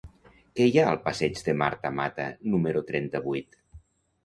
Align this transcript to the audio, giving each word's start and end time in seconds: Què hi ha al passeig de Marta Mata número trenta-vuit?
Què 0.59 0.65
hi 0.69 0.79
ha 0.79 0.85
al 0.93 0.97
passeig 1.03 1.43
de 1.49 1.55
Marta 1.61 1.93
Mata 1.99 2.27
número 2.55 2.85
trenta-vuit? 2.91 3.63